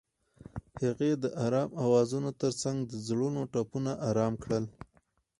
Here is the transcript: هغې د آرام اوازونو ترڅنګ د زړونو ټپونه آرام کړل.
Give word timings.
هغې 0.83 1.11
د 1.23 1.25
آرام 1.45 1.69
اوازونو 1.83 2.29
ترڅنګ 2.41 2.77
د 2.91 2.93
زړونو 3.07 3.41
ټپونه 3.53 3.91
آرام 4.09 4.33
کړل. 4.43 4.65